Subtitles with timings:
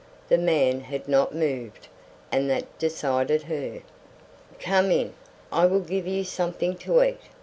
[0.29, 1.87] The man had not moved;
[2.31, 3.83] and that decided her.
[4.59, 5.13] "Come in.
[5.51, 7.19] I will give you something to eat.